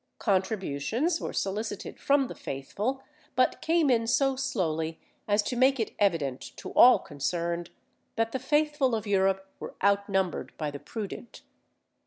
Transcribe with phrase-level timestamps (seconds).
[0.17, 3.03] Contributions were solicited from the faithful,
[3.35, 7.69] but came in so slowly as to make it evident to all concerned,
[8.15, 11.43] that the faithful of Europe were outnumbered by the prudent.